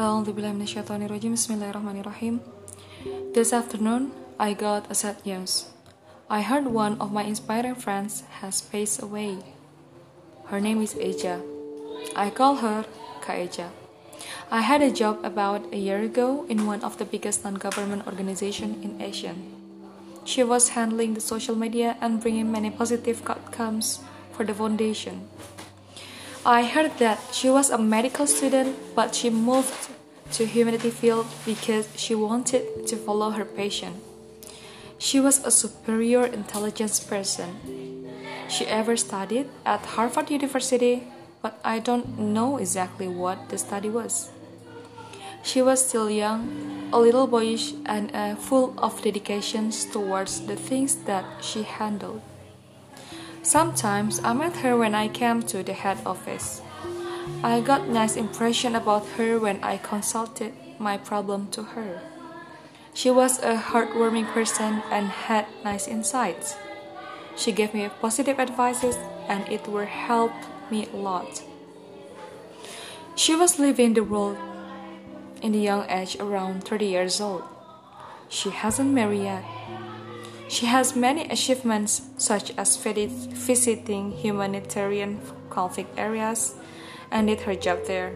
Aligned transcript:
Bismillahirrahmanirrahim. 0.00 2.40
This 3.36 3.52
afternoon, 3.52 4.16
I 4.40 4.56
got 4.56 4.88
a 4.88 4.96
sad 4.96 5.20
news. 5.28 5.68
I 6.24 6.40
heard 6.40 6.72
one 6.72 6.96
of 6.96 7.12
my 7.12 7.28
inspiring 7.28 7.76
friends 7.76 8.24
has 8.40 8.64
passed 8.64 9.04
away. 9.04 9.44
Her 10.48 10.56
name 10.56 10.80
is 10.80 10.96
Eja. 10.96 11.44
I 12.16 12.32
call 12.32 12.64
her 12.64 12.88
Kak 13.20 13.44
Eja. 13.44 13.76
I 14.48 14.64
had 14.64 14.80
a 14.80 14.88
job 14.88 15.20
about 15.20 15.68
a 15.68 15.76
year 15.76 16.00
ago 16.00 16.48
in 16.48 16.64
one 16.64 16.80
of 16.80 16.96
the 16.96 17.04
biggest 17.04 17.44
non-government 17.44 18.08
organizations 18.08 18.80
in 18.80 19.04
Asia. 19.04 19.36
She 20.24 20.40
was 20.40 20.72
handling 20.72 21.12
the 21.12 21.20
social 21.20 21.52
media 21.52 22.00
and 22.00 22.24
bringing 22.24 22.48
many 22.48 22.72
positive 22.72 23.20
outcomes 23.28 24.00
for 24.32 24.48
the 24.48 24.56
foundation. 24.56 25.28
I 26.44 26.64
heard 26.64 26.96
that 26.98 27.20
she 27.32 27.50
was 27.50 27.68
a 27.68 27.76
medical 27.76 28.26
student, 28.26 28.74
but 28.94 29.14
she 29.14 29.28
moved 29.28 29.90
to 30.32 30.46
humanity 30.46 30.88
field 30.88 31.26
because 31.44 31.86
she 31.96 32.14
wanted 32.14 32.86
to 32.86 32.96
follow 32.96 33.28
her 33.30 33.44
passion. 33.44 34.00
She 34.98 35.20
was 35.20 35.44
a 35.44 35.50
superior 35.50 36.24
intelligence 36.24 36.98
person. 36.98 38.08
She 38.48 38.66
ever 38.66 38.96
studied 38.96 39.50
at 39.66 39.84
Harvard 39.84 40.30
University, 40.30 41.04
but 41.42 41.60
I 41.62 41.78
don't 41.78 42.18
know 42.18 42.56
exactly 42.56 43.06
what 43.06 43.50
the 43.50 43.58
study 43.58 43.90
was. 43.90 44.30
She 45.42 45.60
was 45.60 45.86
still 45.86 46.08
young, 46.08 46.88
a 46.90 46.98
little 46.98 47.26
boyish, 47.26 47.74
and 47.84 48.14
uh, 48.14 48.36
full 48.36 48.74
of 48.78 49.02
dedications 49.02 49.84
towards 49.84 50.46
the 50.46 50.56
things 50.56 50.96
that 51.04 51.24
she 51.42 51.62
handled. 51.64 52.22
Sometimes 53.42 54.20
I 54.22 54.34
met 54.34 54.56
her 54.56 54.76
when 54.76 54.94
I 54.94 55.08
came 55.08 55.42
to 55.44 55.62
the 55.62 55.72
head 55.72 55.98
office. 56.04 56.60
I 57.42 57.60
got 57.60 57.88
nice 57.88 58.16
impression 58.16 58.76
about 58.76 59.06
her 59.16 59.38
when 59.38 59.64
I 59.64 59.78
consulted 59.78 60.52
my 60.78 60.98
problem 60.98 61.48
to 61.52 61.62
her. 61.62 62.02
She 62.92 63.10
was 63.10 63.38
a 63.38 63.56
heartwarming 63.56 64.26
person 64.32 64.82
and 64.90 65.08
had 65.08 65.46
nice 65.64 65.88
insights. 65.88 66.56
She 67.36 67.52
gave 67.52 67.72
me 67.72 67.88
positive 68.00 68.38
advices 68.38 68.96
and 69.28 69.48
it 69.48 69.66
will 69.66 69.86
help 69.86 70.32
me 70.70 70.86
a 70.92 70.96
lot. 70.96 71.42
She 73.16 73.34
was 73.34 73.58
living 73.58 73.94
the 73.94 74.04
world 74.04 74.36
in 75.40 75.52
the 75.52 75.58
young 75.60 75.88
age 75.88 76.16
around 76.20 76.64
30 76.64 76.86
years 76.86 77.20
old. 77.20 77.44
She 78.28 78.50
hasn't 78.50 78.92
married 78.92 79.22
yet. 79.22 79.44
She 80.50 80.66
has 80.66 80.96
many 80.96 81.30
achievements 81.30 82.02
such 82.18 82.50
as 82.58 82.76
visiting 82.76 84.10
humanitarian 84.10 85.20
conflict 85.48 85.96
areas 85.96 86.56
and 87.08 87.28
did 87.28 87.42
her 87.42 87.54
job 87.54 87.86
there. 87.86 88.10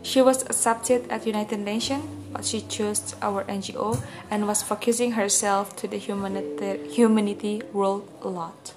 She 0.00 0.22
was 0.22 0.40
accepted 0.44 1.10
at 1.12 1.26
United 1.26 1.60
Nations, 1.60 2.08
but 2.32 2.46
she 2.46 2.62
chose 2.62 3.14
our 3.20 3.44
NGO 3.44 4.02
and 4.30 4.48
was 4.48 4.62
focusing 4.62 5.12
herself 5.12 5.76
to 5.76 5.86
the 5.86 5.98
humanity, 5.98 7.62
world 7.74 8.08
a 8.22 8.28
lot. 8.28 8.72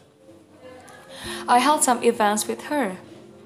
I 1.47 1.59
held 1.59 1.81
some 1.85 2.03
events 2.03 2.45
with 2.45 2.63
her. 2.63 2.97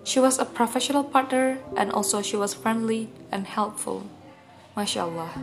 She 0.03 0.19
was 0.19 0.39
a 0.39 0.45
professional 0.45 1.03
partner 1.03 1.59
and 1.77 1.91
also 1.91 2.23
she 2.23 2.35
was 2.35 2.55
friendly 2.55 3.09
and 3.31 3.45
helpful. 3.45 4.09
MashaAllah. 4.75 5.37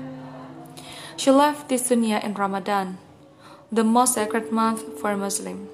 She 1.16 1.30
left 1.30 1.68
this 1.68 1.88
dunya 1.88 2.18
in 2.18 2.34
Ramadan 2.34 2.98
the 3.74 3.82
most 3.82 4.14
sacred 4.14 4.52
month 4.52 5.00
for 5.00 5.10
a 5.10 5.16
Muslim. 5.16 5.68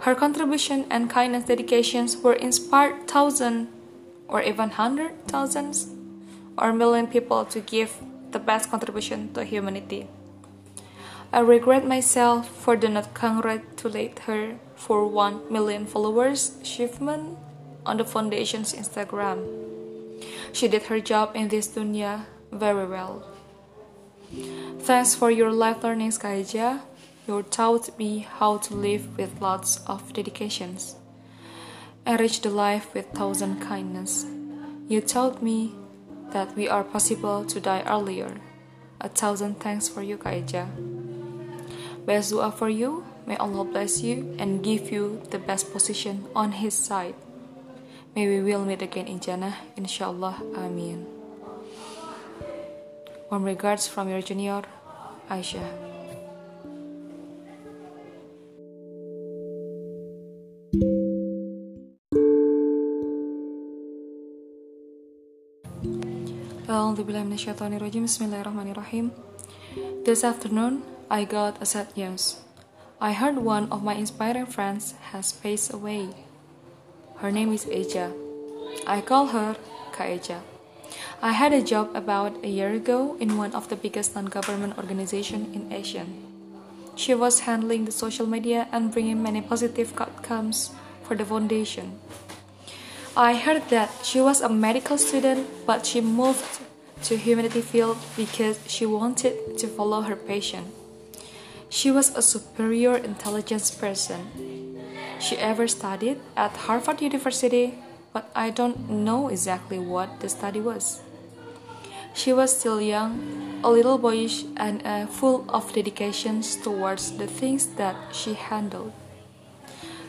Her 0.00 0.14
contribution 0.14 0.86
and 0.88 1.10
kindness 1.10 1.44
dedications 1.44 2.16
were 2.16 2.32
inspired 2.32 3.06
thousands 3.06 3.68
or 4.26 4.40
even 4.40 4.70
hundred 4.70 5.12
thousands 5.28 5.92
or 6.56 6.72
million 6.72 7.06
people 7.06 7.44
to 7.44 7.60
give 7.60 8.00
the 8.30 8.38
best 8.38 8.70
contribution 8.70 9.34
to 9.34 9.44
humanity. 9.44 10.08
I 11.30 11.40
regret 11.40 11.86
myself 11.86 12.48
for 12.48 12.74
do 12.74 12.88
not 12.88 13.12
congratulate 13.12 14.20
her 14.20 14.56
for 14.74 15.06
1 15.06 15.52
million 15.52 15.84
followers 15.84 16.56
achievement 16.62 17.36
on 17.84 17.98
the 17.98 18.04
foundation's 18.04 18.72
Instagram. 18.72 19.44
She 20.52 20.68
did 20.68 20.84
her 20.84 21.00
job 21.00 21.36
in 21.36 21.48
this 21.48 21.68
dunya 21.68 22.24
very 22.50 22.86
well. 22.86 23.28
Thanks 24.80 25.14
for 25.14 25.30
your 25.30 25.52
life 25.52 25.84
learning, 25.84 26.12
Kak 26.12 26.40
Eja. 26.40 26.80
You 27.26 27.42
taught 27.42 27.96
me 27.98 28.26
how 28.38 28.58
to 28.58 28.74
live 28.74 29.16
with 29.16 29.40
lots 29.40 29.80
of 29.86 30.12
dedications. 30.12 30.96
Enrich 32.06 32.40
the 32.40 32.50
life 32.50 32.92
with 32.94 33.06
thousand 33.12 33.60
kindness. 33.60 34.26
You 34.88 35.00
taught 35.00 35.42
me 35.42 35.74
that 36.32 36.56
we 36.56 36.68
are 36.68 36.82
possible 36.82 37.44
to 37.44 37.60
die 37.60 37.84
earlier. 37.86 38.40
A 39.00 39.08
thousand 39.08 39.60
thanks 39.60 39.88
for 39.88 40.02
you, 40.02 40.16
Kak 40.16 40.34
Eja. 40.34 40.66
Best 42.06 42.30
dua 42.30 42.50
for 42.50 42.68
you. 42.68 43.04
May 43.26 43.36
Allah 43.36 43.64
bless 43.64 44.02
you 44.02 44.34
and 44.38 44.64
give 44.64 44.90
you 44.90 45.22
the 45.30 45.38
best 45.38 45.72
position 45.72 46.26
on 46.34 46.52
His 46.52 46.74
side. 46.74 47.14
May 48.16 48.26
we 48.26 48.42
will 48.42 48.64
meet 48.64 48.82
again 48.82 49.06
in 49.06 49.20
Jannah, 49.20 49.54
inshallah. 49.76 50.42
Amin. 50.56 51.06
Warm 53.30 53.44
regards 53.44 53.86
from 53.86 54.08
your 54.08 54.20
junior, 54.20 54.62
Aisyah. 55.30 55.89
Bismillahirrahmanirrahim. 66.90 69.14
This 70.02 70.26
afternoon, 70.26 70.82
I 71.06 71.22
got 71.22 71.62
a 71.62 71.66
sad 71.66 71.94
news. 71.94 72.42
I 73.00 73.14
heard 73.14 73.38
one 73.38 73.70
of 73.70 73.86
my 73.86 73.94
inspiring 73.94 74.50
friends 74.50 74.98
has 75.14 75.30
passed 75.30 75.72
away. 75.72 76.10
Her 77.22 77.30
name 77.30 77.54
is 77.54 77.62
Eja. 77.70 78.10
I 78.90 79.06
call 79.06 79.30
her 79.30 79.54
Kak 79.94 80.18
Eja. 80.18 80.42
I 81.22 81.30
had 81.30 81.54
a 81.54 81.62
job 81.62 81.94
about 81.94 82.42
a 82.42 82.50
year 82.50 82.74
ago 82.74 83.14
in 83.22 83.38
one 83.38 83.54
of 83.54 83.70
the 83.70 83.78
biggest 83.78 84.18
non-government 84.18 84.74
organizations 84.74 85.54
in 85.54 85.70
Asia. 85.70 86.10
She 86.98 87.14
was 87.14 87.46
handling 87.46 87.86
the 87.86 87.94
social 87.94 88.26
media 88.26 88.66
and 88.74 88.90
bringing 88.90 89.22
many 89.22 89.46
positive 89.46 89.94
outcomes 89.94 90.74
for 91.06 91.14
the 91.14 91.24
foundation. 91.24 92.02
I 93.14 93.38
heard 93.38 93.70
that 93.70 93.94
she 94.02 94.18
was 94.18 94.42
a 94.42 94.50
medical 94.50 94.98
student, 94.98 95.46
but 95.66 95.86
she 95.86 96.00
moved 96.00 96.60
to 97.04 97.16
humanity 97.16 97.60
field 97.60 97.98
because 98.16 98.58
she 98.66 98.86
wanted 98.86 99.58
to 99.58 99.66
follow 99.66 100.02
her 100.02 100.16
passion. 100.16 100.72
She 101.68 101.90
was 101.90 102.14
a 102.16 102.22
superior 102.22 102.96
intelligence 102.96 103.70
person. 103.70 104.80
She 105.20 105.36
ever 105.38 105.68
studied 105.68 106.20
at 106.36 106.56
Harvard 106.56 107.00
University, 107.00 107.78
but 108.12 108.30
I 108.34 108.50
don't 108.50 108.90
know 108.90 109.28
exactly 109.28 109.78
what 109.78 110.20
the 110.20 110.28
study 110.28 110.60
was. 110.60 111.00
She 112.12 112.32
was 112.32 112.58
still 112.58 112.80
young, 112.80 113.60
a 113.62 113.70
little 113.70 113.98
boyish, 113.98 114.44
and 114.56 114.84
uh, 114.84 115.06
full 115.06 115.44
of 115.48 115.72
dedications 115.72 116.56
towards 116.56 117.12
the 117.18 117.26
things 117.26 117.66
that 117.76 117.94
she 118.12 118.34
handled. 118.34 118.92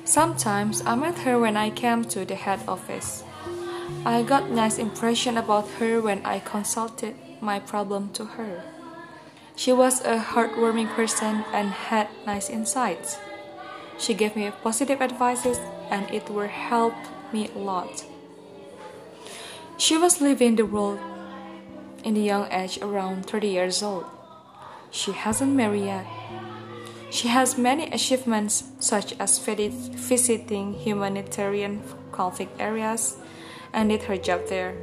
Sometimes 0.03 0.81
I 0.85 0.96
met 0.96 1.19
her 1.19 1.40
when 1.40 1.56
I 1.56 1.69
came 1.69 2.03
to 2.06 2.25
the 2.25 2.35
head 2.35 2.62
office. 2.68 3.23
I 4.06 4.24
got 4.24 4.50
nice 4.50 4.78
impression 4.78 5.38
about 5.38 5.68
her 5.79 6.02
when 6.02 6.25
I 6.25 6.40
consulted 6.40 7.16
my 7.40 7.59
problem 7.59 8.09
to 8.13 8.25
her. 8.25 8.63
She 9.56 9.72
was 9.72 10.02
a 10.02 10.18
heartwarming 10.18 10.90
person 10.96 11.46
and 11.53 11.69
had 11.69 12.07
nice 12.25 12.50
insights. 12.50 13.19
She 13.97 14.13
gave 14.13 14.35
me 14.35 14.52
positive 14.63 15.02
advices 15.02 15.59
and 15.91 16.09
it 16.09 16.29
will 16.29 16.47
help 16.47 16.96
me 17.31 17.50
a 17.53 17.59
lot. 17.59 18.05
She 19.78 19.97
was 19.97 20.22
living 20.22 20.55
the 20.55 20.66
world 20.66 20.99
in 22.03 22.16
the 22.16 22.22
young 22.22 22.52
age 22.52 22.79
around 22.82 23.26
30 23.26 23.47
years 23.47 23.84
old. 23.84 24.05
She 24.90 25.11
hasn't 25.11 25.53
married 25.53 25.85
yet. 25.85 26.05
She 27.11 27.28
has 27.28 27.58
many 27.58 27.91
achievements 27.91 28.64
such 28.79 29.14
as 29.20 29.37
visiting 29.37 30.73
humanitarian 30.73 31.84
conflict 32.11 32.59
areas 32.59 33.17
and 33.73 33.90
did 33.90 34.03
her 34.03 34.18
job 34.18 34.47
there. 34.47 34.76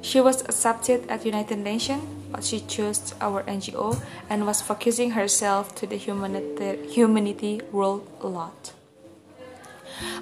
She 0.00 0.20
was 0.20 0.42
accepted 0.42 1.08
at 1.08 1.26
United 1.26 1.58
Nations, 1.58 2.02
but 2.30 2.44
she 2.44 2.60
chose 2.60 3.14
our 3.20 3.42
NGO 3.44 4.00
and 4.30 4.46
was 4.46 4.62
focusing 4.62 5.10
herself 5.10 5.74
to 5.76 5.86
the 5.86 5.96
humanity, 5.96 6.86
humanity 6.88 7.60
world 7.72 8.08
a 8.20 8.28
lot. 8.28 8.72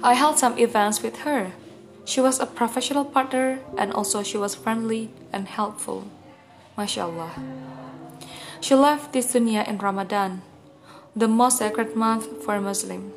I 0.01 0.13
held 0.13 0.39
some 0.39 0.57
events 0.57 1.03
with 1.03 1.19
her. 1.19 1.51
She 2.05 2.21
was 2.21 2.39
a 2.39 2.45
professional 2.45 3.05
partner 3.05 3.59
and 3.77 3.93
also 3.93 4.23
she 4.23 4.37
was 4.37 4.55
friendly 4.55 5.11
and 5.31 5.47
helpful. 5.47 6.07
MashaAllah. 6.77 7.31
She 8.61 8.75
left 8.75 9.13
this 9.13 9.33
dunya 9.33 9.67
in 9.67 9.77
Ramadan 9.77 10.41
the 11.15 11.27
most 11.27 11.57
sacred 11.57 11.95
month 11.95 12.43
for 12.43 12.55
a 12.55 12.61
Muslim. 12.61 13.11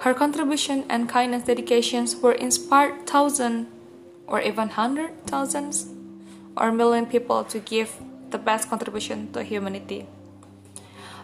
Her 0.00 0.14
contribution 0.14 0.84
and 0.88 1.08
kindness 1.08 1.44
dedications 1.44 2.14
were 2.16 2.32
inspired 2.32 3.06
thousands 3.06 3.66
or 4.26 4.40
even 4.40 4.70
hundred 4.70 5.26
thousands 5.26 5.86
or 6.56 6.70
million 6.70 7.06
people 7.06 7.42
to 7.44 7.58
give 7.58 7.96
the 8.30 8.38
best 8.38 8.68
contribution 8.68 9.32
to 9.32 9.42
humanity. 9.42 10.06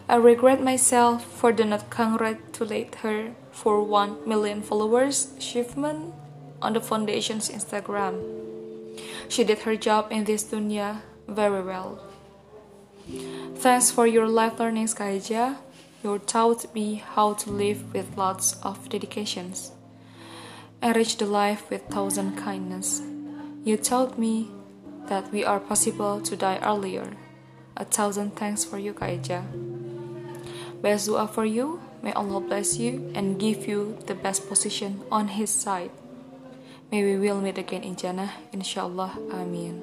I 0.07 0.15
regret 0.15 0.61
myself 0.61 1.25
for 1.25 1.51
do 1.51 1.63
not 1.63 1.89
congratulate 1.89 2.95
her 2.95 3.33
for 3.51 3.81
1 3.81 4.27
million 4.27 4.61
followers 4.61 5.33
achievement 5.37 6.13
on 6.61 6.73
the 6.73 6.81
foundation's 6.81 7.49
Instagram. 7.49 8.21
She 9.29 9.43
did 9.43 9.59
her 9.59 9.75
job 9.75 10.11
in 10.11 10.25
this 10.25 10.43
dunya 10.43 11.01
very 11.27 11.63
well. 11.63 12.03
Thanks 13.55 13.89
for 13.89 14.05
your 14.05 14.27
life 14.27 14.59
learning, 14.59 14.87
Kak 14.93 15.21
Eja. 15.21 15.57
You 16.05 16.19
taught 16.19 16.71
me 16.75 17.01
how 17.01 17.33
to 17.33 17.49
live 17.49 17.91
with 17.91 18.15
lots 18.15 18.61
of 18.61 18.89
dedications. 18.89 19.71
Enrich 20.83 21.17
the 21.17 21.25
life 21.25 21.67
with 21.71 21.81
thousand 21.89 22.37
kindness. 22.37 23.01
You 23.63 23.75
taught 23.77 24.19
me 24.19 24.51
that 25.07 25.33
we 25.33 25.43
are 25.43 25.59
possible 25.59 26.21
to 26.21 26.35
die 26.37 26.59
earlier. 26.61 27.17
A 27.75 27.85
thousand 27.85 28.35
thanks 28.35 28.63
for 28.63 28.77
you, 28.77 28.93
Kak 28.93 29.17
Eja. 29.17 29.41
Best 30.79 31.07
dua 31.07 31.27
for 31.27 31.43
you. 31.43 31.81
May 32.03 32.13
Allah 32.13 32.39
bless 32.39 32.77
you 32.77 33.09
and 33.15 33.39
give 33.39 33.65
you 33.67 33.97
the 34.05 34.13
best 34.13 34.47
position 34.47 35.01
on 35.09 35.29
His 35.41 35.49
side. 35.49 35.89
May 36.91 37.01
we 37.01 37.17
will 37.17 37.41
meet 37.41 37.57
again 37.57 37.81
in 37.81 37.95
Jannah, 37.95 38.29
inshallah. 38.53 39.17
Amin. 39.33 39.81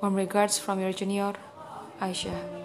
Warm 0.00 0.14
regards 0.14 0.58
from 0.58 0.80
your 0.80 0.96
junior, 0.96 1.34
Aisyah. 2.00 2.59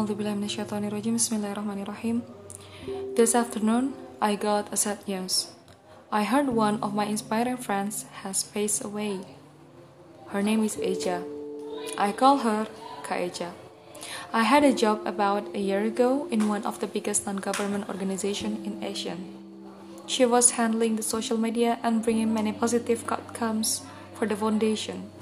Bismillahirrahmanirrahim. 0.00 2.24
This 3.16 3.36
afternoon, 3.36 3.92
I 4.16 4.32
got 4.32 4.72
a 4.72 4.76
sad 4.76 5.04
news. 5.04 5.52
I 6.08 6.24
heard 6.24 6.48
one 6.48 6.80
of 6.80 6.96
my 6.96 7.04
inspiring 7.04 7.60
friends 7.60 8.08
has 8.24 8.42
passed 8.42 8.80
away. 8.80 9.20
Her 10.32 10.40
name 10.40 10.64
is 10.64 10.80
Eja. 10.80 11.20
I 12.00 12.16
call 12.16 12.48
her 12.48 12.64
Kak 13.04 13.20
Eja. 13.20 13.52
I 14.32 14.48
had 14.48 14.64
a 14.64 14.72
job 14.72 15.04
about 15.04 15.52
a 15.52 15.60
year 15.60 15.84
ago 15.84 16.24
in 16.32 16.48
one 16.48 16.64
of 16.64 16.80
the 16.80 16.88
biggest 16.88 17.28
non-government 17.28 17.92
organizations 17.92 18.64
in 18.64 18.82
Asia. 18.82 19.20
She 20.08 20.24
was 20.24 20.56
handling 20.56 20.96
the 20.96 21.04
social 21.04 21.36
media 21.36 21.76
and 21.84 22.00
bringing 22.00 22.32
many 22.32 22.56
positive 22.56 23.04
outcomes 23.12 23.84
for 24.16 24.24
the 24.24 24.34
foundation. 24.34 25.12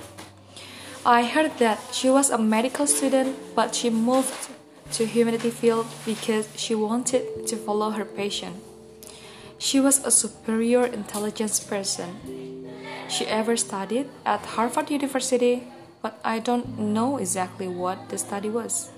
I 1.03 1.27
heard 1.27 1.59
that 1.59 1.83
she 1.91 2.11
was 2.11 2.31
a 2.31 2.39
medical 2.39 2.87
student, 2.87 3.35
but 3.59 3.75
she 3.75 3.91
moved 3.91 4.55
to 4.93 5.07
humanity 5.07 5.51
field 5.51 5.87
because 6.05 6.49
she 6.57 6.75
wanted 6.75 7.47
to 7.47 7.57
follow 7.57 7.91
her 7.91 8.05
passion. 8.05 8.61
She 9.59 9.81
was 9.81 10.05
a 10.05 10.11
superior 10.11 10.87
intelligence 10.87 11.61
person. 11.61 12.69
She 13.09 13.27
ever 13.27 13.57
studied 13.57 14.09
at 14.25 14.45
Harvard 14.55 14.91
University, 14.91 15.65
but 16.03 16.19
I 16.25 16.39
don't 16.39 16.79
know 16.79 17.17
exactly 17.17 17.67
what 17.67 18.09
the 18.09 18.19
study 18.19 18.51
was. 18.51 18.91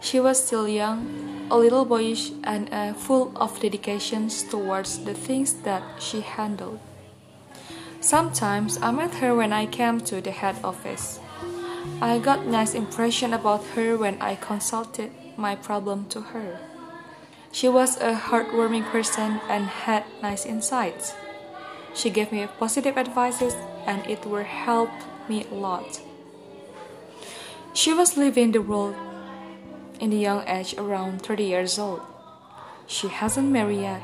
She 0.00 0.20
was 0.20 0.44
still 0.44 0.68
young, 0.68 1.48
a 1.50 1.56
little 1.56 1.84
boyish, 1.84 2.32
and 2.44 2.68
uh, 2.72 2.92
full 2.92 3.32
of 3.36 3.58
dedications 3.60 4.42
towards 4.42 5.04
the 5.04 5.14
things 5.14 5.54
that 5.62 5.82
she 5.98 6.20
handled. 6.20 6.78
Sometimes 8.00 8.78
I 8.82 8.90
met 8.90 9.14
her 9.14 9.34
when 9.34 9.52
I 9.52 9.66
came 9.66 10.00
to 10.02 10.20
the 10.20 10.30
head 10.30 10.56
office. 10.62 11.18
I 12.00 12.18
got 12.18 12.44
nice 12.44 12.74
impression 12.74 13.32
about 13.32 13.64
her 13.74 13.96
when 13.96 14.20
I 14.20 14.34
consulted 14.34 15.10
my 15.38 15.56
problem 15.56 16.04
to 16.10 16.20
her. 16.20 16.60
She 17.50 17.70
was 17.70 17.96
a 17.96 18.12
heartwarming 18.14 18.84
person 18.92 19.40
and 19.48 19.64
had 19.64 20.04
nice 20.20 20.44
insights. 20.44 21.14
She 21.94 22.10
gave 22.10 22.32
me 22.32 22.46
positive 22.58 22.98
advices 22.98 23.56
and 23.86 24.06
it 24.06 24.26
will 24.26 24.44
help 24.44 24.90
me 25.26 25.46
a 25.50 25.54
lot. 25.54 26.02
She 27.72 27.94
was 27.94 28.18
living 28.18 28.52
the 28.52 28.60
world 28.60 28.94
in 29.98 30.10
the 30.10 30.18
young 30.18 30.46
age 30.46 30.74
around 30.76 31.22
30 31.22 31.44
years 31.44 31.78
old. 31.78 32.02
She 32.86 33.08
hasn't 33.08 33.48
married 33.48 33.80
yet. 33.80 34.02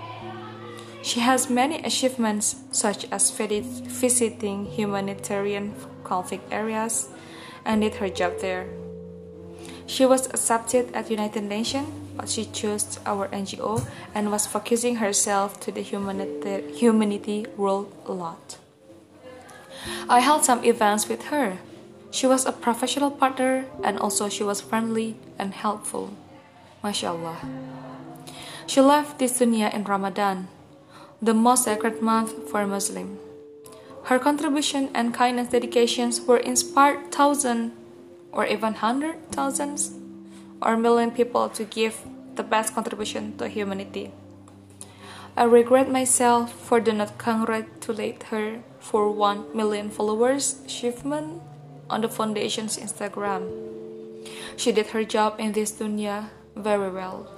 She 1.03 1.21
has 1.21 1.50
many 1.50 1.83
achievements 1.85 2.56
such 2.73 3.05
as 3.12 3.31
visiting 3.31 4.65
humanitarian 4.65 5.75
conflict 6.05 6.50
areas 6.50 7.09
and 7.64 7.81
did 7.81 7.97
her 7.97 8.09
job 8.09 8.41
there. 8.41 8.67
She 9.87 10.06
was 10.06 10.26
accepted 10.26 10.94
at 10.94 11.11
United 11.11 11.44
Nations, 11.44 11.88
but 12.17 12.29
she 12.29 12.47
chose 12.47 12.99
our 13.05 13.29
NGO 13.29 13.85
and 14.14 14.31
was 14.31 14.47
focusing 14.47 14.97
herself 14.97 15.61
to 15.61 15.73
the 15.73 15.82
humanity, 15.82 16.73
humanity 16.73 17.47
world 17.56 17.93
a 18.06 18.12
lot. 18.12 18.59
I 20.09 20.20
held 20.20 20.44
some 20.44 20.64
events 20.64 21.09
with 21.09 21.25
her. 21.26 21.59
She 22.11 22.26
was 22.26 22.47
a 22.47 22.53
professional 22.53 23.11
partner 23.11 23.67
and 23.82 23.99
also 23.99 24.29
she 24.29 24.44
was 24.44 24.61
friendly 24.61 25.17
and 25.38 25.55
helpful. 25.55 26.12
MashaAllah. 26.85 27.37
She 28.67 28.81
left 28.81 29.19
this 29.19 29.38
dunya 29.38 29.73
in 29.75 29.85
Ramadan, 29.85 30.49
the 31.20 31.35
most 31.35 31.65
sacred 31.65 32.00
month 32.00 32.49
for 32.50 32.67
Muslim. 32.67 33.19
Her 34.05 34.19
contribution 34.19 34.91
and 34.95 35.15
kindness 35.15 35.49
dedications 35.49 36.21
were 36.21 36.39
inspired 36.39 37.13
thousands 37.13 37.73
or 38.33 38.47
even 38.47 38.75
hundred 38.75 39.31
thousands 39.31 39.93
or 40.61 40.77
million 40.77 41.11
people 41.11 41.49
to 41.51 41.65
give 41.65 42.01
the 42.35 42.43
best 42.43 42.75
contribution 42.75 43.37
to 43.39 43.49
humanity. 43.49 44.11
I 45.37 45.45
regret 45.45 45.91
myself 45.91 46.53
for 46.53 46.81
do 46.81 46.93
not 46.93 47.17
congratulate 47.17 48.25
her 48.25 48.61
for 48.81 49.11
1 49.11 49.57
million 49.57 49.89
followers 49.89 50.61
achievement 50.65 51.41
on 51.89 52.03
the 52.03 52.09
foundation's 52.09 52.77
Instagram. 52.77 53.49
She 54.57 54.73
did 54.73 54.89
her 54.89 55.05
job 55.05 55.37
in 55.39 55.53
this 55.53 55.73
dunya 55.73 56.29
very 56.55 56.91
well. 56.91 57.33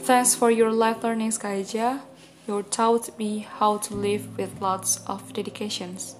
Thanks 0.00 0.34
for 0.34 0.50
your 0.50 0.72
life 0.72 1.04
learning, 1.04 1.32
Kak 1.32 1.64
Eja. 1.64 2.07
You 2.48 2.62
taught 2.62 3.12
me 3.18 3.40
how 3.40 3.76
to 3.76 3.94
live 3.94 4.38
with 4.38 4.62
lots 4.62 5.04
of 5.06 5.34
dedications. 5.34 6.16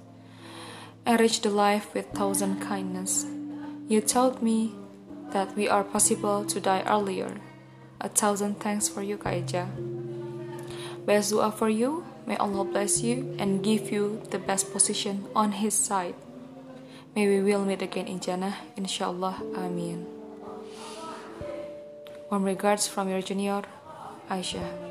Enrich 1.06 1.40
the 1.40 1.48
life 1.48 1.94
with 1.94 2.12
thousand 2.12 2.60
kindness. 2.60 3.24
You 3.88 4.02
taught 4.02 4.42
me 4.42 4.74
that 5.32 5.56
we 5.56 5.70
are 5.70 5.82
possible 5.82 6.44
to 6.44 6.60
die 6.60 6.84
earlier. 6.86 7.40
A 8.02 8.10
thousand 8.10 8.60
thanks 8.60 8.90
for 8.90 9.00
you, 9.00 9.16
Kak 9.16 9.40
Eja. 9.40 9.72
Best 11.06 11.30
dua 11.30 11.50
for 11.50 11.70
you. 11.70 12.04
May 12.26 12.36
Allah 12.36 12.64
bless 12.64 13.00
you 13.00 13.34
and 13.38 13.64
give 13.64 13.90
you 13.90 14.20
the 14.28 14.38
best 14.38 14.70
position 14.70 15.24
on 15.34 15.64
His 15.64 15.72
side. 15.72 16.14
May 17.16 17.24
we 17.26 17.40
will 17.40 17.64
meet 17.64 17.80
again 17.80 18.06
in 18.06 18.20
Jannah, 18.20 18.68
inshallah. 18.76 19.40
Amin. 19.56 20.04
Warm 22.28 22.44
regards 22.44 22.86
from 22.86 23.08
your 23.08 23.22
junior, 23.22 23.64
Aisyah. 24.28 24.87